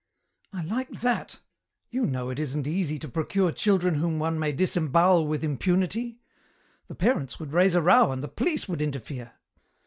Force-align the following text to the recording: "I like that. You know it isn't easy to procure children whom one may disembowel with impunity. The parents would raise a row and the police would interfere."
"I 0.51 0.63
like 0.63 1.01
that. 1.01 1.37
You 1.91 2.07
know 2.07 2.31
it 2.31 2.39
isn't 2.39 2.65
easy 2.65 2.97
to 2.97 3.07
procure 3.07 3.51
children 3.51 3.93
whom 3.93 4.17
one 4.17 4.39
may 4.39 4.51
disembowel 4.51 5.27
with 5.27 5.43
impunity. 5.43 6.17
The 6.87 6.95
parents 6.95 7.39
would 7.39 7.53
raise 7.53 7.75
a 7.75 7.83
row 7.83 8.11
and 8.11 8.23
the 8.23 8.27
police 8.27 8.67
would 8.67 8.81
interfere." 8.81 9.33